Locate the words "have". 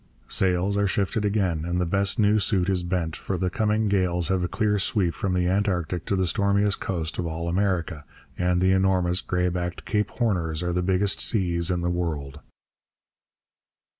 4.29-4.41